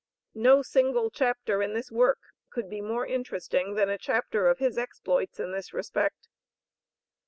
[0.33, 2.17] No single chapter in this work
[2.49, 6.27] could be more interesting than a chapter of his exploits in this respect.